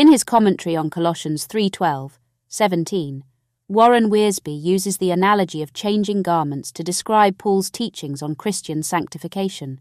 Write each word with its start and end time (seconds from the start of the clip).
In 0.00 0.10
his 0.10 0.24
commentary 0.24 0.74
on 0.76 0.88
Colossians 0.88 1.46
3:12, 1.46 2.18
17, 2.48 3.22
Warren 3.68 4.08
Wiersbe 4.08 4.58
uses 4.58 4.96
the 4.96 5.10
analogy 5.10 5.60
of 5.60 5.74
changing 5.74 6.22
garments 6.22 6.72
to 6.72 6.82
describe 6.82 7.36
Paul's 7.36 7.70
teachings 7.70 8.22
on 8.22 8.34
Christian 8.34 8.82
sanctification. 8.82 9.78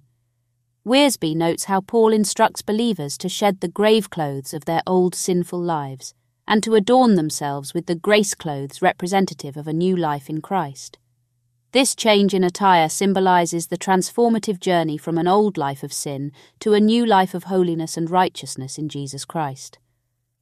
Wiersbe 0.86 1.34
notes 1.34 1.64
how 1.72 1.80
Paul 1.80 2.12
instructs 2.12 2.62
believers 2.62 3.18
to 3.18 3.30
shed 3.30 3.62
the 3.62 3.70
grave 3.70 4.10
clothes 4.10 4.54
of 4.54 4.66
their 4.66 4.82
old 4.86 5.16
sinful 5.16 5.62
lives 5.62 6.14
and 6.46 6.62
to 6.64 6.76
adorn 6.76 7.16
themselves 7.16 7.74
with 7.74 7.86
the 7.86 7.96
grace 7.96 8.36
clothes 8.36 8.82
representative 8.82 9.56
of 9.56 9.70
a 9.70 9.80
new 9.86 9.96
life 9.96 10.30
in 10.30 10.42
Christ. 10.42 10.98
This 11.72 11.96
change 11.96 12.34
in 12.34 12.44
attire 12.44 12.90
symbolizes 12.90 13.68
the 13.68 13.78
transformative 13.78 14.60
journey 14.60 14.98
from 14.98 15.18
an 15.18 15.30
old 15.30 15.58
life 15.58 15.82
of 15.82 15.94
sin 15.94 16.34
to 16.60 16.74
a 16.74 16.82
new 16.82 17.06
life 17.06 17.34
of 17.34 17.46
holiness 17.46 17.96
and 17.96 18.10
righteousness 18.10 18.78
in 18.78 18.90
Jesus 18.90 19.24
Christ. 19.24 19.80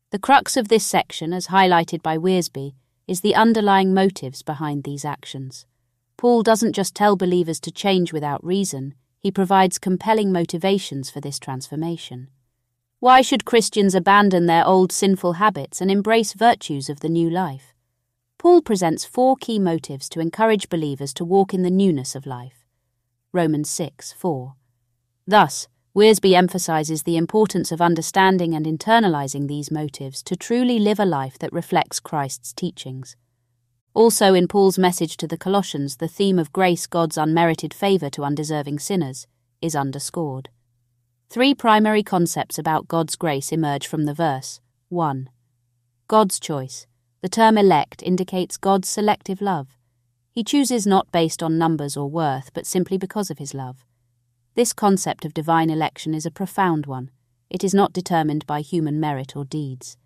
The 0.10 0.20
crux 0.20 0.56
of 0.56 0.70
this 0.70 0.86
section, 0.86 1.34
as 1.34 1.48
highlighted 1.48 2.02
by 2.02 2.18
Wiersbe, 2.18 2.74
is 3.08 3.20
the 3.20 3.36
underlying 3.36 3.94
motives 3.94 4.42
behind 4.42 4.84
these 4.84 5.04
actions. 5.04 5.66
Paul 6.16 6.44
doesn't 6.44 6.74
just 6.74 6.96
tell 6.96 7.18
believers 7.18 7.60
to 7.62 7.72
change 7.72 8.14
without 8.14 8.44
reason, 8.44 8.96
he 9.20 9.32
provides 9.32 9.78
compelling 9.78 10.32
motivations 10.32 11.10
for 11.10 11.20
this 11.20 11.38
transformation. 11.38 12.30
Why 13.00 13.22
should 13.22 13.44
Christians 13.44 13.94
abandon 13.94 14.46
their 14.46 14.66
old 14.66 14.94
sinful 14.94 15.34
habits 15.34 15.82
and 15.82 15.92
embrace 15.92 16.32
virtues 16.32 16.90
of 16.90 17.02
the 17.02 17.10
new 17.10 17.30
life? 17.30 17.74
Paul 18.38 18.62
presents 18.62 19.04
four 19.04 19.36
key 19.36 19.60
motives 19.60 20.08
to 20.10 20.22
encourage 20.22 20.70
believers 20.70 21.14
to 21.16 21.26
walk 21.26 21.54
in 21.54 21.64
the 21.64 21.70
newness 21.70 22.16
of 22.16 22.26
life. 22.26 22.66
Romans 23.34 23.70
6 23.70 24.14
4. 24.14 24.56
Thus, 25.28 25.68
Wiersbe 25.98 26.36
emphasizes 26.36 27.02
the 27.02 27.18
importance 27.18 27.72
of 27.72 27.82
understanding 27.82 28.54
and 28.54 28.68
internalizing 28.68 29.48
these 29.48 29.72
motives 29.72 30.22
to 30.22 30.36
truly 30.36 30.78
live 30.78 31.00
a 31.00 31.06
life 31.06 31.40
that 31.40 31.52
reflects 31.52 32.00
Christ's 32.00 32.54
teachings. 32.54 33.16
Also, 33.96 34.36
in 34.36 34.48
Paul's 34.48 34.78
message 34.78 35.18
to 35.18 35.26
the 35.26 35.40
Colossians, 35.40 35.98
the 35.98 36.08
theme 36.08 36.38
of 36.38 36.54
grace, 36.54 36.86
God's 36.86 37.18
unmerited 37.18 37.74
favor 37.74 38.12
to 38.12 38.24
undeserving 38.24 38.78
sinners, 38.78 39.26
is 39.60 39.76
underscored. 39.76 40.50
Three 41.32 41.56
primary 41.56 42.04
concepts 42.04 42.60
about 42.60 42.88
God's 42.88 43.16
grace 43.16 43.52
emerge 43.52 43.88
from 43.88 44.06
the 44.06 44.14
verse. 44.14 44.62
1. 44.90 45.32
God's 46.08 46.40
choice. 46.40 46.86
The 47.22 47.30
term 47.30 47.58
elect 47.58 48.04
indicates 48.04 48.58
God's 48.58 48.88
selective 48.88 49.42
love. 49.42 49.70
He 50.30 50.44
chooses 50.44 50.86
not 50.86 51.12
based 51.12 51.42
on 51.42 51.58
numbers 51.58 51.98
or 51.98 52.08
worth, 52.08 52.54
but 52.54 52.68
simply 52.68 53.00
because 53.00 53.32
of 53.32 53.40
his 53.40 53.56
love. 53.56 53.87
This 54.58 54.74
concept 54.74 55.24
of 55.24 55.36
divine 55.36 55.70
election 55.70 56.16
is 56.16 56.26
a 56.26 56.32
profound 56.32 56.88
one. 56.88 57.12
It 57.48 57.64
is 57.64 57.76
not 57.76 57.94
determined 57.94 58.44
by 58.48 58.62
human 58.62 59.00
merit 59.00 59.36
or 59.36 59.46
deeds. 59.46 59.98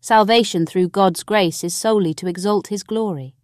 Salvation 0.00 0.64
through 0.64 0.88
God's 0.88 1.22
grace 1.22 1.62
is 1.62 1.74
solely 1.74 2.14
to 2.14 2.26
exalt 2.26 2.68
his 2.68 2.82
glory. 2.82 3.34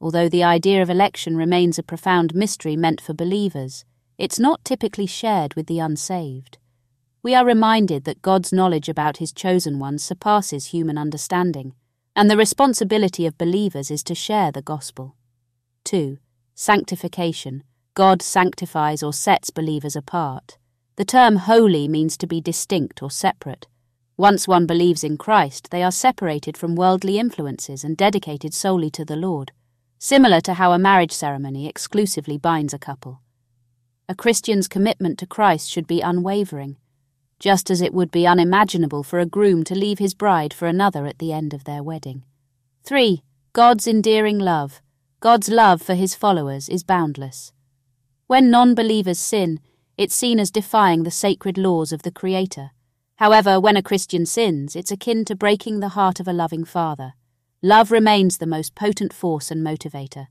Although 0.00 0.30
the 0.30 0.42
idea 0.42 0.80
of 0.80 0.88
election 0.88 1.36
remains 1.36 1.78
a 1.78 1.82
profound 1.82 2.34
mystery 2.34 2.76
meant 2.76 3.02
for 3.02 3.12
believers, 3.12 3.84
it's 4.16 4.38
not 4.38 4.64
typically 4.64 5.04
shared 5.04 5.52
with 5.52 5.66
the 5.66 5.80
unsaved. 5.80 6.56
We 7.22 7.34
are 7.34 7.44
reminded 7.44 8.04
that 8.04 8.22
God's 8.22 8.54
knowledge 8.54 8.88
about 8.88 9.18
his 9.18 9.34
chosen 9.34 9.78
ones 9.78 10.02
surpasses 10.02 10.68
human 10.68 10.96
understanding 10.96 11.74
and 12.16 12.30
the 12.30 12.38
responsibility 12.38 13.26
of 13.26 13.36
believers 13.36 13.90
is 13.90 14.02
to 14.04 14.14
share 14.14 14.50
the 14.50 14.62
gospel. 14.62 15.14
2. 15.84 16.16
Sanctification. 16.54 17.64
God 17.94 18.22
sanctifies 18.22 19.02
or 19.02 19.12
sets 19.12 19.50
believers 19.50 19.96
apart. 19.96 20.58
The 20.96 21.04
term 21.04 21.36
holy 21.36 21.88
means 21.88 22.16
to 22.18 22.26
be 22.26 22.40
distinct 22.40 23.02
or 23.02 23.10
separate. 23.10 23.66
Once 24.16 24.46
one 24.46 24.66
believes 24.66 25.02
in 25.02 25.16
Christ, 25.16 25.70
they 25.70 25.82
are 25.82 25.90
separated 25.90 26.56
from 26.56 26.76
worldly 26.76 27.18
influences 27.18 27.84
and 27.84 27.96
dedicated 27.96 28.52
solely 28.52 28.90
to 28.90 29.04
the 29.04 29.16
Lord, 29.16 29.52
similar 29.98 30.40
to 30.42 30.54
how 30.54 30.72
a 30.72 30.78
marriage 30.78 31.12
ceremony 31.12 31.66
exclusively 31.66 32.38
binds 32.38 32.74
a 32.74 32.78
couple. 32.78 33.20
A 34.08 34.14
Christian's 34.14 34.68
commitment 34.68 35.18
to 35.18 35.26
Christ 35.26 35.70
should 35.70 35.86
be 35.86 36.00
unwavering 36.00 36.76
just 37.40 37.70
as 37.70 37.80
it 37.80 37.94
would 37.94 38.10
be 38.12 38.26
unimaginable 38.26 39.02
for 39.02 39.18
a 39.18 39.26
groom 39.26 39.64
to 39.64 39.74
leave 39.74 39.98
his 39.98 40.14
bride 40.14 40.52
for 40.52 40.68
another 40.68 41.06
at 41.06 41.18
the 41.18 41.32
end 41.32 41.54
of 41.54 41.64
their 41.64 41.82
wedding. 41.82 42.22
3. 42.84 43.22
God's 43.54 43.88
endearing 43.88 44.38
love. 44.38 44.82
God's 45.20 45.48
love 45.48 45.82
for 45.82 45.94
his 45.94 46.14
followers 46.14 46.68
is 46.68 46.84
boundless. 46.84 47.52
When 48.30 48.48
non 48.48 48.76
believers 48.76 49.18
sin, 49.18 49.58
it's 49.96 50.14
seen 50.14 50.38
as 50.38 50.52
defying 50.52 51.02
the 51.02 51.10
sacred 51.10 51.58
laws 51.58 51.90
of 51.90 52.02
the 52.02 52.12
Creator. 52.12 52.70
However, 53.16 53.58
when 53.58 53.76
a 53.76 53.82
Christian 53.82 54.24
sins, 54.24 54.76
it's 54.76 54.92
akin 54.92 55.24
to 55.24 55.34
breaking 55.34 55.80
the 55.80 55.96
heart 55.98 56.20
of 56.20 56.28
a 56.28 56.32
loving 56.32 56.64
father. 56.64 57.14
Love 57.60 57.90
remains 57.90 58.38
the 58.38 58.46
most 58.46 58.76
potent 58.76 59.12
force 59.12 59.50
and 59.50 59.66
motivator. 59.66 60.28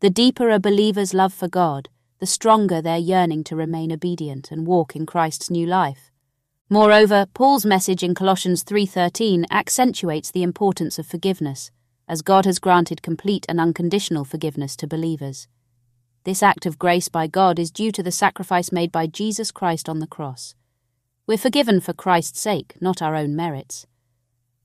The 0.00 0.10
deeper 0.10 0.50
a 0.50 0.58
believer's 0.58 1.14
love 1.14 1.32
for 1.32 1.48
God, 1.48 1.88
the 2.18 2.26
stronger 2.26 2.82
their 2.82 2.98
yearning 2.98 3.42
to 3.44 3.56
remain 3.56 3.90
obedient 3.90 4.50
and 4.50 4.66
walk 4.66 4.94
in 4.94 5.06
Christ's 5.06 5.48
new 5.48 5.66
life. 5.66 6.10
Moreover, 6.68 7.24
Paul's 7.32 7.64
message 7.64 8.02
in 8.02 8.14
Colossians 8.14 8.64
3:13 8.64 9.46
accentuates 9.50 10.30
the 10.30 10.42
importance 10.42 10.98
of 10.98 11.06
forgiveness, 11.06 11.70
as 12.06 12.20
God 12.20 12.44
has 12.44 12.58
granted 12.58 13.00
complete 13.00 13.46
and 13.48 13.58
unconditional 13.58 14.26
forgiveness 14.26 14.76
to 14.76 14.86
believers. 14.86 15.48
This 16.24 16.42
act 16.42 16.66
of 16.66 16.78
grace 16.78 17.08
by 17.08 17.26
God 17.26 17.58
is 17.58 17.70
due 17.70 17.90
to 17.92 18.02
the 18.02 18.12
sacrifice 18.12 18.70
made 18.70 18.92
by 18.92 19.06
Jesus 19.06 19.50
Christ 19.50 19.88
on 19.88 20.00
the 20.00 20.06
cross. 20.06 20.54
We're 21.26 21.38
forgiven 21.38 21.80
for 21.80 21.94
Christ's 21.94 22.40
sake, 22.40 22.74
not 22.80 23.00
our 23.00 23.14
own 23.14 23.34
merits. 23.34 23.86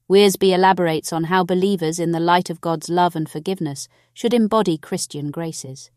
Wiersbe 0.09 0.53
elaborates 0.53 1.13
on 1.13 1.25
how 1.25 1.43
believers, 1.43 1.99
in 1.99 2.11
the 2.11 2.19
light 2.19 2.49
of 2.49 2.61
God's 2.61 2.89
love 2.89 3.15
and 3.15 3.29
forgiveness, 3.29 3.87
should 4.13 4.33
embody 4.33 4.77
Christian 4.77 5.31
graces. 5.31 5.91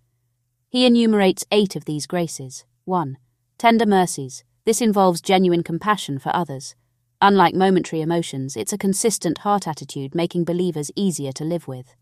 He 0.68 0.86
enumerates 0.86 1.44
eight 1.50 1.74
of 1.74 1.86
these 1.86 2.06
graces. 2.06 2.64
1. 2.84 3.18
Tender 3.58 3.86
mercies, 3.86 4.44
this 4.64 4.80
involves 4.80 5.20
genuine 5.20 5.62
compassion 5.62 6.18
for 6.18 6.34
others. 6.34 6.76
Unlike 7.20 7.54
momentary 7.54 8.00
emotions, 8.00 8.56
it's 8.56 8.72
a 8.72 8.78
consistent 8.78 9.38
heart 9.38 9.66
attitude 9.66 10.14
making 10.14 10.44
believers 10.44 10.92
easier 10.94 11.32
to 11.32 11.44
live 11.44 11.66
with. 11.66 11.96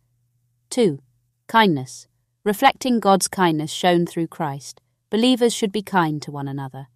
2. 0.71 1.00
Kindness. 1.49 2.06
Reflecting 2.47 3.01
God's 3.01 3.27
kindness 3.27 3.73
shown 3.73 4.07
through 4.07 4.29
Christ, 4.29 4.81
believers 5.11 5.53
should 5.53 5.73
be 5.73 5.83
kind 5.83 6.23
to 6.23 6.31
one 6.31 6.47
another. 6.47 6.87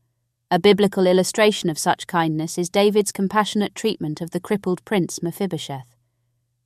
A 0.49 0.61
biblical 0.61 1.09
illustration 1.09 1.69
of 1.69 1.77
such 1.77 2.07
kindness 2.07 2.57
is 2.57 2.69
David's 2.69 3.11
compassionate 3.11 3.75
treatment 3.75 4.21
of 4.21 4.31
the 4.31 4.39
crippled 4.39 4.85
prince 4.85 5.25
Mephibosheth. 5.25 5.97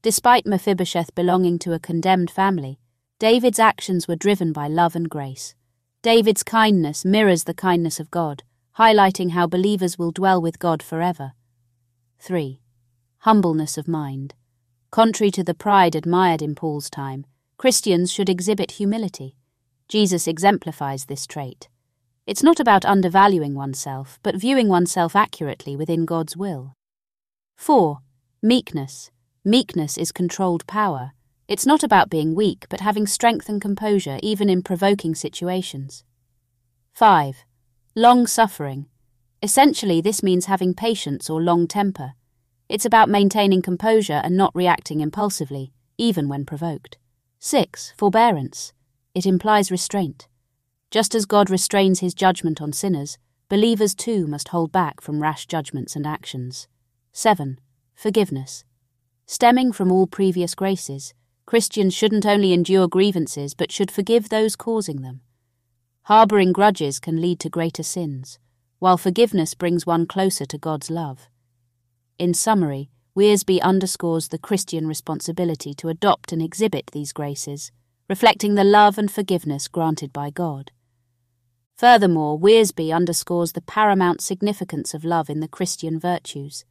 Despite 0.03 0.44
Mephibosheth 0.44 1.15
belonging 1.15 1.59
to 1.61 1.73
a 1.73 1.78
condemned 1.78 2.31
family, 2.31 2.78
David's 3.19 3.59
actions 3.59 4.06
were 4.06 4.17
driven 4.17 4.53
by 4.53 4.69
love 4.69 4.94
and 4.94 5.09
grace. 5.09 5.55
David's 6.03 6.43
kindness 6.43 7.06
mirrors 7.06 7.44
the 7.44 7.55
kindness 7.55 7.99
of 7.99 8.11
God 8.11 8.43
highlighting 8.77 9.31
how 9.31 9.47
believers 9.47 9.99
will 9.99 10.11
dwell 10.11 10.43
with 10.43 10.59
God 10.59 10.83
forever. 10.83 11.33
3. 12.19 12.61
Humbleness 13.21 13.78
of 13.78 13.89
mind. 13.89 14.34
Contrary 14.91 15.31
to 15.31 15.43
the 15.43 15.55
pride 15.55 15.94
admired 15.94 16.43
in 16.43 16.55
Paul's 16.55 16.91
time, 16.91 17.25
Christians 17.56 18.12
should 18.12 18.28
exhibit 18.28 18.72
humility. 18.72 19.37
Jesus 19.88 20.26
exemplifies 20.26 21.06
this 21.06 21.26
trait. 21.26 21.69
It's 22.26 22.42
not 22.42 22.59
about 22.59 22.84
undervaluing 22.84 23.54
oneself, 23.54 24.19
but 24.22 24.37
viewing 24.37 24.69
oneself 24.69 25.15
accurately 25.15 25.76
within 25.76 26.04
God's 26.04 26.37
will. 26.37 26.75
4. 27.56 27.98
Meekness. 28.43 29.10
Meekness 29.44 29.98
is 29.98 30.10
controlled 30.10 30.66
power. 30.66 31.12
It's 31.47 31.66
not 31.66 31.82
about 31.82 32.09
being 32.09 32.34
weak, 32.34 32.66
but 32.70 32.81
having 32.81 33.06
strength 33.06 33.48
and 33.48 33.60
composure 33.60 34.19
even 34.22 34.48
in 34.48 34.62
provoking 34.62 35.14
situations. 35.14 36.03
5. 36.94 37.44
Long 37.94 38.26
suffering. 38.26 38.87
Essentially, 39.43 40.00
this 40.00 40.22
means 40.22 40.47
having 40.47 40.72
patience 40.72 41.28
or 41.28 41.43
long 41.43 41.69
temper. 41.69 42.14
It's 42.69 42.87
about 42.87 43.10
maintaining 43.10 43.60
composure 43.60 44.23
and 44.25 44.37
not 44.37 44.55
reacting 44.55 45.00
impulsively, 45.00 45.73
even 45.99 46.29
when 46.29 46.46
provoked. 46.46 46.96
6. 47.46 47.93
Forbearance. 47.99 48.73
It 49.14 49.26
implies 49.26 49.70
restraint. 49.70 50.29
Just 50.91 51.14
as 51.14 51.26
God 51.26 51.50
restrains 51.50 52.00
his 52.00 52.14
judgment 52.14 52.62
on 52.62 52.73
sinners, 52.73 53.19
believers 53.50 53.94
too 53.94 54.26
must 54.26 54.49
hold 54.49 54.73
back 54.73 55.02
from 55.02 55.20
rash 55.20 55.44
judgments 55.44 55.94
and 55.94 56.06
actions. 56.06 56.69
7. 57.12 57.61
Forgiveness. 57.94 58.64
Stemming 59.26 59.73
from 59.73 59.93
all 59.93 60.06
previous 60.06 60.55
graces, 60.55 61.12
Christians 61.44 61.93
shouldn't 61.93 62.25
only 62.25 62.55
endure 62.55 62.88
grievances 62.88 63.52
but 63.52 63.70
should 63.70 63.91
forgive 63.91 64.31
those 64.31 64.56
causing 64.56 65.02
them. 65.02 65.20
Harbouring 66.05 66.55
grudges 66.55 66.99
can 66.99 67.20
lead 67.20 67.41
to 67.41 67.50
greater 67.50 67.82
sins, 67.82 68.38
while 68.79 68.96
forgiveness 68.96 69.52
brings 69.52 69.85
one 69.85 70.06
closer 70.06 70.46
to 70.46 70.56
God's 70.56 70.88
love. 70.88 71.29
In 72.19 72.32
summary, 72.32 72.88
Wiersbe 73.16 73.61
underscores 73.62 74.28
the 74.28 74.38
Christian 74.38 74.88
responsibility 74.88 75.72
to 75.75 75.88
adopt 75.88 76.32
and 76.32 76.43
exhibit 76.43 76.90
these 76.93 77.12
graces, 77.12 77.70
reflecting 78.08 78.56
the 78.56 78.64
love 78.64 78.99
and 78.99 79.08
forgiveness 79.08 79.69
granted 79.69 80.12
by 80.12 80.31
God. 80.31 80.72
Furthermore, 81.76 82.37
Wiersbe 82.37 82.93
underscores 82.93 83.52
the 83.52 83.61
paramount 83.61 84.20
significance 84.20 84.94
of 84.94 85.05
love 85.05 85.31
in 85.31 85.38
the 85.38 85.46
Christian 85.46 86.00
virtues. 86.00 86.64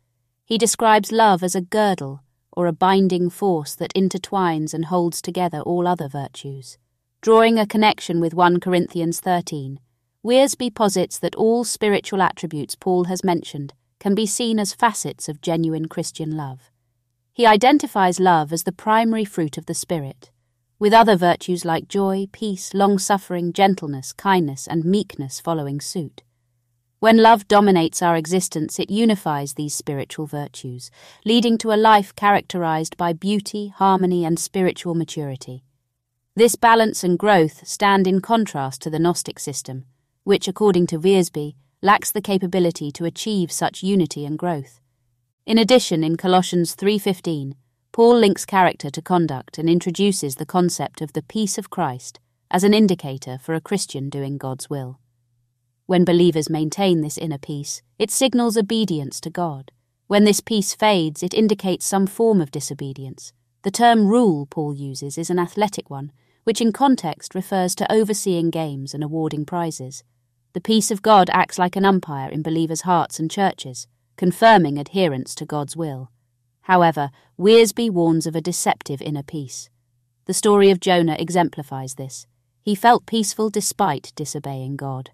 He 0.43 0.57
describes 0.57 1.13
love 1.13 1.43
as 1.43 1.55
a 1.55 1.61
girdle 1.61 2.21
or 2.51 2.67
a 2.67 2.73
binding 2.73 3.29
force 3.29 3.73
that 3.75 3.93
intertwines 3.93 4.73
and 4.73 4.85
holds 4.85 5.21
together 5.21 5.61
all 5.61 5.87
other 5.87 6.09
virtues. 6.09 6.77
Drawing 7.21 7.57
a 7.57 7.65
connection 7.65 8.19
with 8.19 8.33
1 8.33 8.59
Corinthians 8.59 9.21
13, 9.21 9.79
Wiersbe 10.25 10.75
posits 10.75 11.17
that 11.19 11.35
all 11.35 11.63
spiritual 11.63 12.21
attributes 12.21 12.75
Paul 12.75 13.05
has 13.05 13.23
mentioned 13.23 13.73
can 14.03 14.13
be 14.13 14.25
seen 14.25 14.59
as 14.59 14.73
facets 14.73 15.29
of 15.29 15.39
genuine 15.39 15.87
Christian 15.87 16.35
love. 16.35 16.69
He 17.31 17.45
identifies 17.45 18.19
love 18.19 18.51
as 18.51 18.63
the 18.63 18.73
primary 18.73 19.23
fruit 19.23 19.57
of 19.57 19.65
the 19.65 19.73
Spirit, 19.73 20.29
with 20.77 20.91
other 20.91 21.15
virtues 21.15 21.63
like 21.63 21.87
joy, 21.87 22.27
peace, 22.33 22.73
long 22.73 22.99
suffering, 22.99 23.53
gentleness, 23.53 24.11
kindness, 24.11 24.67
and 24.67 24.83
meekness 24.83 25.39
following 25.39 25.79
suit. 25.79 26.21
When 26.99 27.15
love 27.15 27.47
dominates 27.47 28.01
our 28.01 28.17
existence, 28.17 28.77
it 28.77 28.91
unifies 28.91 29.53
these 29.53 29.73
spiritual 29.73 30.25
virtues, 30.25 30.91
leading 31.23 31.57
to 31.59 31.71
a 31.71 31.79
life 31.79 32.13
characterized 32.13 32.97
by 32.97 33.13
beauty, 33.13 33.69
harmony, 33.69 34.25
and 34.25 34.37
spiritual 34.37 34.95
maturity. 34.95 35.63
This 36.35 36.57
balance 36.57 37.05
and 37.05 37.17
growth 37.17 37.65
stand 37.65 38.05
in 38.05 38.19
contrast 38.19 38.81
to 38.81 38.89
the 38.89 38.99
Gnostic 38.99 39.39
system, 39.39 39.85
which, 40.25 40.49
according 40.49 40.87
to 40.87 40.99
Wiersbe, 40.99 41.55
lacks 41.83 42.11
the 42.11 42.21
capability 42.21 42.91
to 42.93 43.05
achieve 43.05 43.51
such 43.51 43.83
unity 43.83 44.25
and 44.25 44.39
growth. 44.39 44.79
In 45.45 45.57
addition, 45.57 46.01
in 46.03 46.15
Colossians 46.15 46.75
3:15, 46.75 47.55
Paul 47.91 48.17
links 48.17 48.45
character 48.45 48.89
to 48.89 49.01
conduct 49.01 49.57
and 49.57 49.69
introduces 49.69 50.35
the 50.35 50.45
concept 50.45 51.01
of 51.01 51.11
the 51.11 51.21
peace 51.21 51.57
of 51.57 51.69
Christ 51.69 52.21
as 52.49 52.63
an 52.63 52.73
indicator 52.73 53.37
for 53.37 53.53
a 53.53 53.61
Christian 53.61 54.09
doing 54.09 54.37
God's 54.37 54.69
will. 54.69 54.97
When 55.85 56.05
believers 56.05 56.49
maintain 56.49 57.01
this 57.01 57.17
inner 57.17 57.37
peace, 57.37 57.81
it 57.99 58.09
signals 58.09 58.57
obedience 58.57 59.19
to 59.19 59.29
God. 59.29 59.71
When 60.07 60.23
this 60.23 60.39
peace 60.39 60.73
fades, 60.73 61.21
it 61.21 61.33
indicates 61.33 61.85
some 61.85 62.07
form 62.07 62.39
of 62.39 62.51
disobedience. 62.51 63.33
The 63.63 63.71
term 63.71 64.07
rule 64.07 64.45
Paul 64.45 64.73
uses 64.73 65.17
is 65.17 65.29
an 65.29 65.39
athletic 65.39 65.89
one, 65.89 66.13
which 66.45 66.61
in 66.61 66.71
context 66.71 67.35
refers 67.35 67.75
to 67.75 67.91
overseeing 67.91 68.49
games 68.49 68.93
and 68.93 69.03
awarding 69.03 69.45
prizes. 69.45 70.03
The 70.53 70.61
peace 70.61 70.91
of 70.91 71.01
God 71.01 71.29
acts 71.31 71.57
like 71.57 71.75
an 71.75 71.83
umpire 71.83 72.29
in 72.29 72.43
believers' 72.43 72.81
hearts 72.81 73.19
and 73.19 73.29
churches, 73.29 73.87
confirming 74.17 74.77
adherence 74.77 75.33
to 75.35 75.45
God's 75.45 75.75
will. 75.75 76.11
However, 76.61 77.09
Wiersbe 77.39 77.89
warns 77.89 78.27
of 78.27 78.35
a 78.35 78.41
deceptive 78.41 79.01
inner 79.01 79.23
peace. 79.23 79.69
The 80.25 80.33
story 80.33 80.69
of 80.69 80.79
Jonah 80.79 81.17
exemplifies 81.17 81.95
this. 81.95 82.27
He 82.61 82.75
felt 82.75 83.07
peaceful 83.07 83.49
despite 83.49 84.13
disobeying 84.15 84.75
God. 84.75 85.09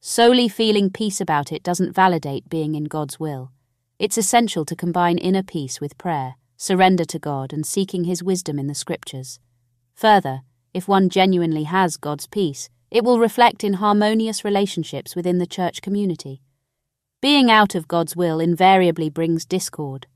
Solely 0.00 0.48
feeling 0.48 0.90
peace 0.90 1.20
about 1.20 1.50
it 1.50 1.62
doesn't 1.62 1.94
validate 1.94 2.48
being 2.48 2.74
in 2.74 2.84
God's 2.84 3.18
will. 3.18 3.50
It's 3.98 4.16
essential 4.16 4.64
to 4.64 4.76
combine 4.76 5.18
inner 5.18 5.42
peace 5.42 5.80
with 5.80 5.98
prayer, 5.98 6.36
surrender 6.56 7.04
to 7.06 7.18
God, 7.18 7.52
and 7.52 7.66
seeking 7.66 8.04
His 8.04 8.22
wisdom 8.22 8.58
in 8.58 8.68
the 8.68 8.74
Scriptures. 8.74 9.40
Further, 9.94 10.42
if 10.72 10.86
one 10.86 11.08
genuinely 11.08 11.64
has 11.64 11.96
God's 11.96 12.26
peace, 12.26 12.70
it 12.90 13.04
will 13.04 13.18
reflect 13.18 13.64
in 13.64 13.74
harmonious 13.74 14.44
relationships 14.44 15.16
within 15.16 15.38
the 15.38 15.46
church 15.46 15.82
community. 15.82 16.42
Being 17.20 17.50
out 17.50 17.74
of 17.74 17.88
God's 17.88 18.14
will 18.14 18.40
invariably 18.40 19.08
brings 19.08 19.44
discord. 19.44 20.06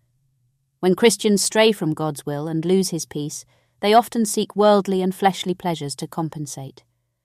When 0.80 0.94
Christians 0.94 1.42
stray 1.42 1.72
from 1.72 1.94
God's 1.94 2.24
will 2.24 2.46
and 2.46 2.64
lose 2.64 2.90
his 2.90 3.06
peace, 3.06 3.44
they 3.80 3.94
often 3.94 4.24
seek 4.24 4.54
worldly 4.54 5.02
and 5.02 5.14
fleshly 5.14 5.54
pleasures 5.54 5.96
to 5.96 6.06
compensate. 6.06 6.84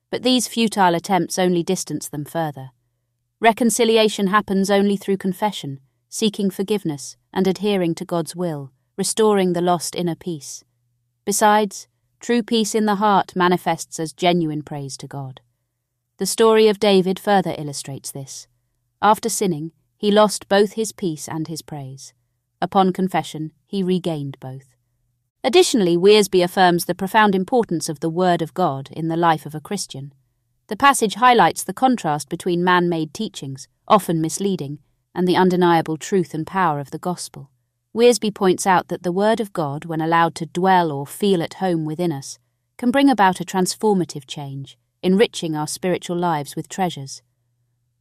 But 0.09 0.23
these 0.23 0.47
futile 0.47 0.95
attempts 0.95 1.37
only 1.37 1.63
distance 1.63 2.07
them 2.07 2.25
further. 2.25 2.71
Reconciliation 3.39 4.27
happens 4.27 4.71
only 4.71 4.95
through 4.95 5.17
confession, 5.17 5.79
seeking 6.07 6.49
forgiveness, 6.49 7.17
and 7.33 7.47
adhering 7.47 7.95
to 7.95 8.05
God's 8.05 8.35
will, 8.35 8.71
restoring 8.97 9.53
the 9.53 9.61
lost 9.61 9.95
inner 9.95 10.15
peace. 10.15 10.63
Besides, 11.25 11.87
True 12.23 12.41
peace 12.41 12.73
in 12.73 12.85
the 12.85 12.95
heart 12.95 13.35
manifests 13.35 13.99
as 13.99 14.13
genuine 14.13 14.61
praise 14.61 14.95
to 14.95 15.07
God. 15.07 15.41
The 16.19 16.25
story 16.25 16.69
of 16.69 16.79
David 16.79 17.19
further 17.19 17.53
illustrates 17.57 18.13
this. 18.13 18.47
After 19.01 19.27
sinning, 19.27 19.73
he 19.97 20.09
lost 20.09 20.47
both 20.47 20.71
his 20.71 20.93
peace 20.93 21.27
and 21.27 21.49
his 21.49 21.61
praise. 21.61 22.13
Upon 22.61 22.93
confession, 22.93 23.51
he 23.65 23.83
regained 23.83 24.37
both. 24.39 24.73
Additionally, 25.43 25.97
Wiersbe 25.97 26.41
affirms 26.41 26.85
the 26.85 26.95
profound 26.95 27.35
importance 27.35 27.89
of 27.89 27.99
the 27.99 28.09
Word 28.09 28.41
of 28.41 28.53
God 28.53 28.87
in 28.93 29.09
the 29.09 29.17
life 29.17 29.45
of 29.45 29.53
a 29.53 29.59
Christian. 29.59 30.13
The 30.67 30.77
passage 30.77 31.15
highlights 31.15 31.65
the 31.65 31.73
contrast 31.73 32.29
between 32.29 32.63
man 32.63 32.87
made 32.87 33.13
teachings, 33.13 33.67
often 33.85 34.21
misleading, 34.21 34.79
and 35.13 35.27
the 35.27 35.35
undeniable 35.35 35.97
truth 35.97 36.33
and 36.33 36.47
power 36.47 36.79
of 36.79 36.91
the 36.91 36.99
gospel. 36.99 37.49
Wiersbe 37.95 38.33
points 38.33 38.65
out 38.65 38.87
that 38.87 39.03
the 39.03 39.11
Word 39.11 39.39
of 39.39 39.53
God, 39.53 39.85
when 39.85 40.01
allowed 40.01 40.33
to 40.35 40.47
dwell 40.47 40.91
or 40.91 41.05
feel 41.05 41.43
at 41.43 41.55
home 41.55 41.85
within 41.85 42.11
us, 42.11 42.39
can 42.75 42.89
bring 42.89 43.07
about 43.07 43.39
a 43.39 43.45
transformative 43.45 44.25
change, 44.25 44.79
enriching 45.03 45.55
our 45.55 45.67
spiritual 45.67 46.17
lives 46.17 46.55
with 46.55 46.67
treasures. 46.67 47.21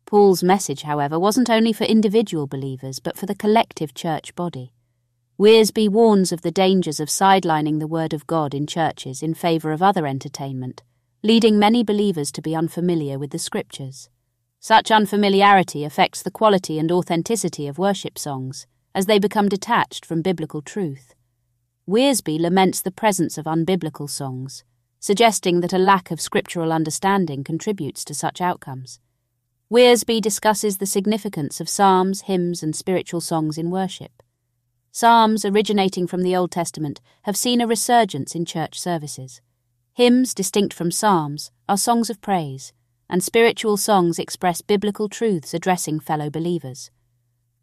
Paul's 0.07 0.43
message, 0.43 0.83
however, 0.83 1.19
wasn't 1.19 1.51
only 1.51 1.75
for 1.75 1.85
individual 1.85 2.47
believers, 2.47 3.01
but 3.01 3.19
for 3.19 3.27
the 3.27 3.35
collective 3.35 3.93
church 3.93 4.35
body. 4.35 4.73
Wiersbe 5.39 5.91
warns 5.91 6.33
of 6.33 6.41
the 6.41 6.51
dangers 6.51 6.99
of 6.99 7.09
sidelining 7.09 7.79
the 7.79 7.87
Word 7.87 8.15
of 8.15 8.27
God 8.27 8.55
in 8.55 8.67
churches 8.67 9.23
in 9.23 9.35
favour 9.35 9.73
of 9.73 9.83
other 9.83 10.07
entertainment, 10.07 10.83
leading 11.23 11.59
many 11.59 11.85
believers 11.85 12.33
to 12.33 12.41
be 12.41 12.57
unfamiliar 12.57 13.19
with 13.19 13.31
the 13.31 13.39
Scriptures. 13.39 14.09
Such 14.59 14.91
unfamiliarity 14.91 15.85
affects 15.85 16.23
the 16.23 16.31
quality 16.31 16.79
and 16.79 16.91
authenticity 16.91 17.67
of 17.67 17.77
worship 17.77 18.19
songs 18.19 18.67
as 18.95 19.07
they 19.07 19.19
become 19.19 19.49
detached 19.49 20.05
from 20.05 20.23
biblical 20.23 20.63
truth. 20.63 21.15
Wiersbe 21.89 22.39
laments 22.39 22.81
the 22.81 22.91
presence 22.91 23.37
of 23.39 23.47
unbiblical 23.47 24.09
songs, 24.09 24.65
suggesting 25.01 25.61
that 25.61 25.73
a 25.73 25.79
lack 25.79 26.11
of 26.11 26.21
scriptural 26.21 26.73
understanding 26.73 27.43
contributes 27.43 28.05
to 28.05 28.15
such 28.15 28.41
outcomes. 28.41 29.01
Wiersbe 29.71 30.21
discusses 30.21 30.79
the 30.79 30.87
significance 30.87 31.61
of 31.61 31.69
psalms, 31.69 32.23
hymns, 32.23 32.63
and 32.63 32.77
spiritual 32.77 33.21
songs 33.21 33.59
in 33.59 33.71
worship. 33.71 34.23
Psalms 34.91 35.45
originating 35.45 36.07
from 36.07 36.23
the 36.23 36.37
Old 36.37 36.51
Testament 36.51 37.01
have 37.23 37.37
seen 37.37 37.61
a 37.61 37.67
resurgence 37.67 38.35
in 38.35 38.45
church 38.45 38.79
services. 38.79 39.41
Hymns, 39.95 40.35
distinct 40.35 40.75
from 40.75 40.91
psalms, 40.91 41.51
are 41.69 41.79
songs 41.79 42.11
of 42.11 42.21
praise, 42.21 42.73
and 43.09 43.25
spiritual 43.25 43.77
songs 43.77 44.19
express 44.19 44.61
biblical 44.61 45.09
truths 45.09 45.55
addressing 45.55 45.99
fellow 45.99 46.31
believers. 46.31 46.91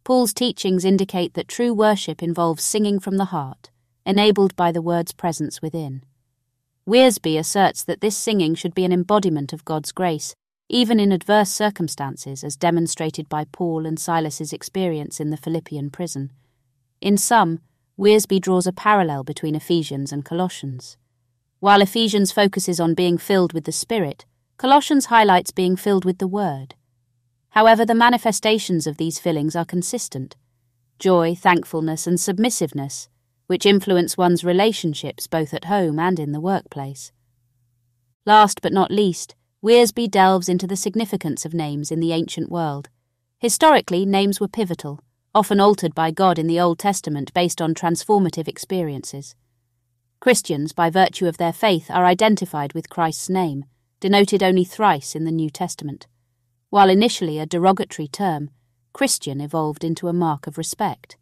Paul's 0.09 0.33
teachings 0.33 0.85
indicate 0.85 1.35
that 1.35 1.47
true 1.47 1.71
worship 1.71 2.23
involves 2.23 2.63
singing 2.63 3.00
from 3.00 3.17
the 3.17 3.25
heart, 3.25 3.69
enabled 4.07 4.56
by 4.56 4.71
the 4.71 4.81
word's 4.81 5.11
presence 5.11 5.61
within. 5.61 6.01
Wiersbe 6.87 7.37
asserts 7.37 7.83
that 7.83 8.01
this 8.01 8.18
singing 8.18 8.56
should 8.56 8.73
be 8.73 8.83
an 8.83 8.92
embodiment 8.92 9.54
of 9.54 9.63
God's 9.66 9.92
grace, 9.92 10.33
even 10.68 10.99
in 10.99 11.11
adverse 11.11 11.51
circumstances, 11.51 12.44
as 12.44 12.56
demonstrated 12.56 13.30
by 13.30 13.45
Paul 13.51 13.85
and 13.85 13.99
Silas's 13.99 14.51
experience 14.51 15.19
in 15.19 15.30
the 15.30 15.37
Philippian 15.37 15.92
prison. 15.92 16.31
In 17.01 17.16
sum, 17.16 17.59
Wiersbe 17.95 18.42
draws 18.42 18.66
a 18.66 18.73
parallel 18.73 19.23
between 19.23 19.54
Ephesians 19.54 20.11
and 20.11 20.25
Colossians. 20.25 20.97
While 21.59 21.83
Ephesians 21.83 22.31
focuses 22.31 22.80
on 22.80 22.95
being 22.95 23.19
filled 23.19 23.54
with 23.54 23.66
the 23.66 23.71
Spirit, 23.71 24.25
Colossians 24.57 25.06
highlights 25.06 25.51
being 25.51 25.75
filled 25.75 26.04
with 26.04 26.18
the 26.18 26.28
Word. 26.28 26.73
However, 27.51 27.85
the 27.85 27.95
manifestations 27.95 28.85
of 28.85 28.97
these 28.97 29.19
fillings 29.19 29.56
are 29.56 29.65
consistent 29.65 30.35
joy, 30.99 31.33
thankfulness, 31.33 32.06
and 32.06 32.19
submissiveness, 32.19 33.07
which 33.47 33.65
influence 33.65 34.18
one's 34.18 34.44
relationships 34.44 35.27
both 35.27 35.53
at 35.53 35.65
home 35.65 35.97
and 35.97 36.19
in 36.19 36.33
the 36.33 36.41
workplace. 36.41 37.13
Last 38.25 38.61
but 38.61 38.73
not 38.73 38.91
least, 38.91 39.33
Wiersbe 39.63 40.11
delves 40.11 40.49
into 40.49 40.68
the 40.68 40.75
significance 40.75 41.45
of 41.45 41.53
names 41.53 41.89
in 41.89 41.99
the 41.99 42.11
ancient 42.11 42.51
world. 42.51 42.89
Historically, 43.39 44.06
names 44.06 44.39
were 44.39 44.47
pivotal, 44.47 44.99
often 45.33 45.59
altered 45.59 45.95
by 45.95 46.11
God 46.11 46.37
in 46.37 46.47
the 46.47 46.59
Old 46.59 46.79
Testament 46.79 47.33
based 47.33 47.61
on 47.61 47.73
transformative 47.73 48.47
experiences. 48.47 49.35
Christians, 50.19 50.73
by 50.73 50.89
virtue 50.89 51.27
of 51.27 51.37
their 51.37 51.53
faith, 51.53 51.89
are 51.89 52.06
identified 52.06 52.73
with 52.73 52.89
Christ's 52.89 53.29
name, 53.29 53.63
denoted 54.01 54.44
only 54.44 54.65
thrice 54.65 55.15
in 55.15 55.23
the 55.23 55.31
New 55.31 55.49
Testament. 55.49 56.07
While 56.71 56.90
initially 56.92 57.40
a 57.40 57.47
derogatory 57.47 58.07
term, 58.07 58.52
Christian 58.94 59.42
evolved 59.42 59.83
into 59.83 60.07
a 60.07 60.14
mark 60.14 60.45
of 60.45 60.56
respect. 60.56 61.18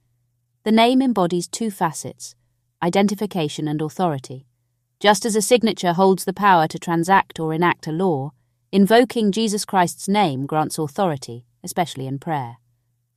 The 0.63 0.73
name 0.73 1.01
embodies 1.01 1.47
two 1.47 1.71
facets 1.71 2.35
identification 2.83 3.67
and 3.67 3.81
authority. 3.81 4.45
Just 4.99 5.25
as 5.25 5.35
a 5.35 5.41
signature 5.41 5.93
holds 5.93 6.25
the 6.25 6.33
power 6.33 6.67
to 6.67 6.77
transact 6.77 7.39
or 7.39 7.53
enact 7.53 7.87
a 7.87 7.91
law, 7.91 8.31
invoking 8.71 9.31
Jesus 9.31 9.63
Christ's 9.63 10.07
name 10.09 10.45
grants 10.45 10.77
authority, 10.77 11.45
especially 11.63 12.07
in 12.07 12.19
prayer. 12.19 12.57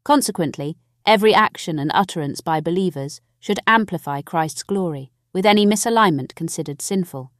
Consequently, 0.05 0.77
every 1.05 1.35
action 1.35 1.79
and 1.79 1.91
utterance 1.93 2.41
by 2.41 2.61
believers 2.61 3.21
should 3.41 3.59
amplify 3.67 4.23
Christ's 4.23 4.63
glory, 4.63 5.11
with 5.33 5.45
any 5.45 5.67
misalignment 5.67 6.35
considered 6.35 6.81
sinful. 6.81 7.33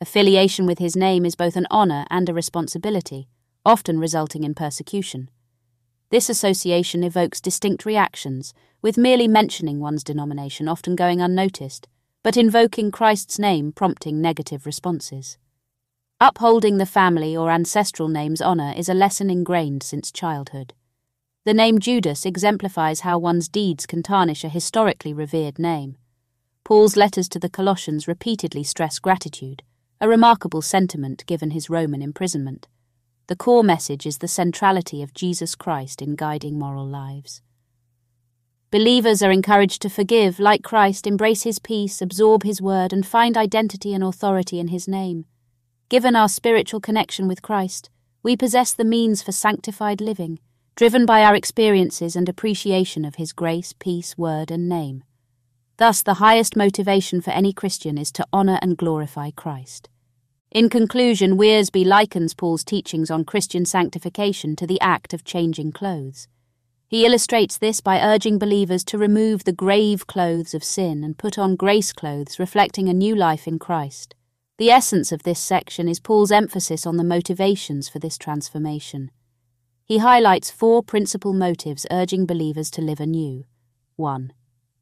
Affiliation 0.00 0.66
with 0.66 0.78
his 0.78 0.96
name 0.96 1.26
is 1.26 1.36
both 1.36 1.54
an 1.54 1.66
honour 1.70 2.06
and 2.10 2.28
a 2.28 2.34
responsibility 2.34 3.28
often 3.64 3.98
resulting 3.98 4.44
in 4.44 4.54
persecution. 4.54 5.30
This 6.10 6.28
association 6.28 7.02
evokes 7.02 7.40
distinct 7.40 7.86
reactions, 7.86 8.52
with 8.82 8.98
merely 8.98 9.28
mentioning 9.28 9.80
one's 9.80 10.04
denomination 10.04 10.68
often 10.68 10.96
going 10.96 11.20
unnoticed, 11.20 11.88
but 12.22 12.36
invoking 12.36 12.90
Christ's 12.90 13.38
name 13.38 13.72
prompting 13.72 14.20
negative 14.20 14.66
responses. 14.66 15.38
Upholding 16.20 16.78
the 16.78 16.86
family 16.86 17.36
or 17.36 17.50
ancestral 17.50 18.08
name's 18.08 18.42
honour 18.42 18.72
is 18.76 18.88
a 18.88 18.94
lesson 18.94 19.30
ingrained 19.30 19.82
since 19.82 20.12
childhood. 20.12 20.74
The 21.44 21.54
name 21.54 21.80
Judas 21.80 22.24
exemplifies 22.24 23.00
how 23.00 23.18
one's 23.18 23.48
deeds 23.48 23.86
can 23.86 24.02
tarnish 24.04 24.44
a 24.44 24.48
historically 24.48 25.12
revered 25.12 25.58
name. 25.58 25.96
Paul's 26.62 26.96
letters 26.96 27.28
to 27.30 27.40
the 27.40 27.48
Colossians 27.48 28.06
repeatedly 28.06 28.62
stress 28.62 29.00
gratitude, 29.00 29.64
a 30.00 30.08
remarkable 30.08 30.62
sentiment 30.62 31.26
given 31.26 31.50
his 31.50 31.68
Roman 31.68 32.02
imprisonment. 32.02 32.68
The 33.28 33.36
core 33.36 33.62
message 33.62 34.04
is 34.04 34.18
the 34.18 34.28
centrality 34.28 35.02
of 35.02 35.14
Jesus 35.14 35.54
Christ 35.54 36.02
in 36.02 36.16
guiding 36.16 36.58
moral 36.58 36.86
lives. 36.86 37.40
Believers 38.72 39.22
are 39.22 39.30
encouraged 39.30 39.82
to 39.82 39.90
forgive, 39.90 40.40
like 40.40 40.62
Christ, 40.62 41.06
embrace 41.06 41.42
his 41.42 41.58
peace, 41.58 42.02
absorb 42.02 42.42
his 42.42 42.60
word, 42.60 42.92
and 42.92 43.06
find 43.06 43.36
identity 43.36 43.92
and 43.92 44.02
authority 44.02 44.58
in 44.58 44.68
his 44.68 44.88
name. 44.88 45.26
Given 45.88 46.16
our 46.16 46.28
spiritual 46.28 46.80
connection 46.80 47.28
with 47.28 47.42
Christ, 47.42 47.90
we 48.22 48.36
possess 48.36 48.72
the 48.72 48.84
means 48.84 49.22
for 49.22 49.30
sanctified 49.30 50.00
living, 50.00 50.38
driven 50.74 51.04
by 51.04 51.22
our 51.22 51.34
experiences 51.34 52.16
and 52.16 52.28
appreciation 52.28 53.04
of 53.04 53.16
his 53.16 53.32
grace, 53.32 53.74
peace, 53.78 54.16
word, 54.16 54.50
and 54.50 54.68
name. 54.68 55.04
Thus, 55.76 56.02
the 56.02 56.14
highest 56.14 56.56
motivation 56.56 57.20
for 57.20 57.30
any 57.30 57.52
Christian 57.52 57.98
is 57.98 58.10
to 58.12 58.26
honour 58.32 58.58
and 58.62 58.76
glorify 58.76 59.30
Christ. 59.32 59.88
In 60.52 60.68
conclusion, 60.68 61.38
Wiersbe 61.38 61.82
likens 61.86 62.34
Paul's 62.34 62.62
teachings 62.62 63.10
on 63.10 63.24
Christian 63.24 63.64
sanctification 63.64 64.54
to 64.56 64.66
the 64.66 64.78
act 64.82 65.14
of 65.14 65.24
changing 65.24 65.72
clothes. 65.72 66.28
He 66.86 67.06
illustrates 67.06 67.56
this 67.56 67.80
by 67.80 68.02
urging 68.02 68.38
believers 68.38 68.84
to 68.84 68.98
remove 68.98 69.44
the 69.44 69.54
grave 69.54 70.06
clothes 70.06 70.52
of 70.52 70.62
sin 70.62 71.02
and 71.02 71.16
put 71.16 71.38
on 71.38 71.56
grace 71.56 71.90
clothes 71.90 72.38
reflecting 72.38 72.86
a 72.86 72.92
new 72.92 73.16
life 73.16 73.46
in 73.48 73.58
Christ. 73.58 74.14
The 74.58 74.68
essence 74.68 75.10
of 75.10 75.22
this 75.22 75.40
section 75.40 75.88
is 75.88 76.00
Paul's 76.00 76.30
emphasis 76.30 76.84
on 76.84 76.98
the 76.98 77.02
motivations 77.02 77.88
for 77.88 77.98
this 77.98 78.18
transformation. 78.18 79.10
He 79.86 79.98
highlights 79.98 80.50
four 80.50 80.82
principal 80.82 81.32
motives 81.32 81.86
urging 81.90 82.26
believers 82.26 82.70
to 82.72 82.82
live 82.82 83.00
anew. 83.00 83.44
1. 83.96 84.34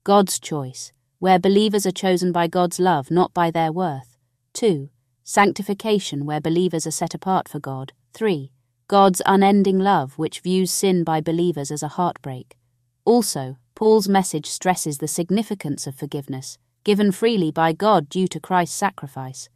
God's 0.02 0.40
choice, 0.40 0.92
where 1.20 1.38
believers 1.38 1.86
are 1.86 1.92
chosen 1.92 2.32
by 2.32 2.48
God's 2.48 2.80
love, 2.80 3.08
not 3.08 3.32
by 3.32 3.52
their 3.52 3.70
worth. 3.70 4.16
2. 4.54 4.90
Sanctification, 5.24 6.26
where 6.26 6.40
believers 6.40 6.86
are 6.86 6.90
set 6.90 7.14
apart 7.14 7.48
for 7.48 7.58
God. 7.58 7.92
3. 8.14 8.50
God's 8.88 9.22
unending 9.24 9.78
love, 9.78 10.18
which 10.18 10.40
views 10.40 10.70
sin 10.70 11.04
by 11.04 11.20
believers 11.20 11.70
as 11.70 11.82
a 11.82 11.88
heartbreak. 11.88 12.56
Also, 13.04 13.56
Paul's 13.74 14.08
message 14.08 14.46
stresses 14.46 14.98
the 14.98 15.08
significance 15.08 15.86
of 15.86 15.94
forgiveness, 15.94 16.58
given 16.84 17.12
freely 17.12 17.50
by 17.50 17.72
God 17.72 18.08
due 18.08 18.26
to 18.28 18.40
Christ's 18.40 18.76
sacrifice. 18.76 19.48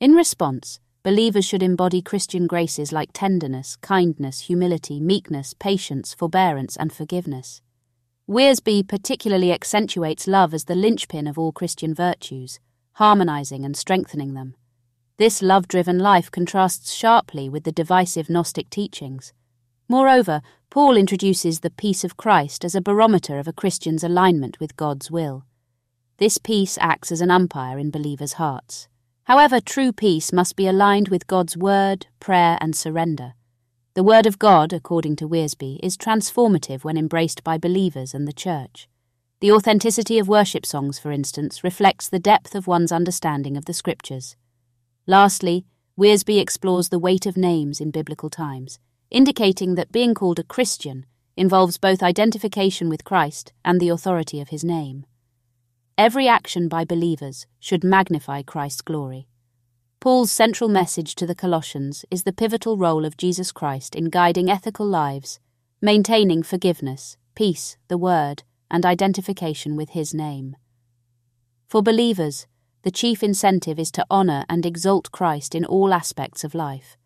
In 0.00 0.14
response, 0.14 0.80
believers 1.02 1.44
should 1.44 1.62
embody 1.62 2.02
Christian 2.02 2.46
graces 2.46 2.92
like 2.92 3.10
tenderness, 3.12 3.76
kindness, 3.76 4.40
humility, 4.40 5.00
meekness, 5.00 5.54
patience, 5.54 6.12
forbearance, 6.12 6.76
and 6.76 6.92
forgiveness. 6.92 7.62
Wiersbe 8.28 8.88
particularly 8.88 9.52
accentuates 9.52 10.26
love 10.26 10.52
as 10.52 10.64
the 10.64 10.74
linchpin 10.74 11.28
of 11.28 11.38
all 11.38 11.52
Christian 11.52 11.94
virtues, 11.94 12.58
harmonizing 12.94 13.64
and 13.64 13.76
strengthening 13.76 14.34
them. 14.34 14.56
This 15.18 15.40
love 15.40 15.66
driven 15.66 15.98
life 15.98 16.30
contrasts 16.30 16.92
sharply 16.92 17.48
with 17.48 17.64
the 17.64 17.72
divisive 17.72 18.28
Gnostic 18.28 18.68
teachings. 18.68 19.32
Moreover, 19.88 20.42
Paul 20.68 20.96
introduces 20.96 21.60
the 21.60 21.70
peace 21.70 22.04
of 22.04 22.18
Christ 22.18 22.66
as 22.66 22.74
a 22.74 22.82
barometer 22.82 23.38
of 23.38 23.48
a 23.48 23.52
Christian's 23.52 24.04
alignment 24.04 24.60
with 24.60 24.76
God's 24.76 25.10
will. 25.10 25.46
This 26.18 26.36
peace 26.36 26.76
acts 26.82 27.10
as 27.10 27.22
an 27.22 27.30
umpire 27.30 27.78
in 27.78 27.90
believers' 27.90 28.34
hearts. 28.34 28.88
However, 29.24 29.58
true 29.58 29.90
peace 29.90 30.34
must 30.34 30.54
be 30.54 30.66
aligned 30.66 31.08
with 31.08 31.26
God's 31.26 31.56
word, 31.56 32.06
prayer, 32.20 32.58
and 32.60 32.76
surrender. 32.76 33.32
The 33.94 34.04
Word 34.04 34.26
of 34.26 34.38
God, 34.38 34.74
according 34.74 35.16
to 35.16 35.28
Wiersbe, 35.28 35.80
is 35.82 35.96
transformative 35.96 36.84
when 36.84 36.98
embraced 36.98 37.42
by 37.42 37.56
believers 37.56 38.12
and 38.12 38.28
the 38.28 38.32
Church. 38.34 38.86
The 39.40 39.50
authenticity 39.50 40.18
of 40.18 40.28
worship 40.28 40.66
songs, 40.66 40.98
for 40.98 41.10
instance, 41.10 41.64
reflects 41.64 42.06
the 42.06 42.18
depth 42.18 42.54
of 42.54 42.66
one's 42.66 42.92
understanding 42.92 43.56
of 43.56 43.64
the 43.64 43.72
Scriptures. 43.72 44.36
Lastly, 45.06 45.64
Wiersbe 45.98 46.40
explores 46.40 46.88
the 46.88 46.98
weight 46.98 47.26
of 47.26 47.36
names 47.36 47.80
in 47.80 47.90
biblical 47.90 48.28
times, 48.28 48.78
indicating 49.10 49.76
that 49.76 49.92
being 49.92 50.14
called 50.14 50.38
a 50.38 50.44
Christian 50.44 51.06
involves 51.36 51.78
both 51.78 52.02
identification 52.02 52.88
with 52.88 53.04
Christ 53.04 53.52
and 53.64 53.80
the 53.80 53.88
authority 53.88 54.40
of 54.40 54.48
his 54.48 54.64
name. 54.64 55.06
Every 55.96 56.28
action 56.28 56.68
by 56.68 56.84
believers 56.84 57.46
should 57.60 57.84
magnify 57.84 58.42
Christ's 58.42 58.82
glory. 58.82 59.28
Paul's 60.00 60.30
central 60.30 60.68
message 60.68 61.14
to 61.16 61.26
the 61.26 61.34
Colossians 61.34 62.04
is 62.10 62.24
the 62.24 62.32
pivotal 62.32 62.76
role 62.76 63.04
of 63.04 63.16
Jesus 63.16 63.52
Christ 63.52 63.94
in 63.94 64.10
guiding 64.10 64.50
ethical 64.50 64.86
lives, 64.86 65.40
maintaining 65.80 66.42
forgiveness, 66.42 67.16
peace, 67.34 67.76
the 67.88 67.98
Word, 67.98 68.42
and 68.70 68.84
identification 68.84 69.76
with 69.76 69.90
His 69.90 70.12
name. 70.12 70.56
For 71.68 71.82
believers, 71.82 72.46
the 72.82 72.90
chief 72.90 73.22
incentive 73.22 73.78
is 73.78 73.90
to 73.92 74.06
honour 74.10 74.44
and 74.48 74.64
exalt 74.64 75.10
Christ 75.10 75.54
in 75.54 75.64
all 75.64 75.92
aspects 75.92 76.44
of 76.44 76.54
life. 76.54 76.96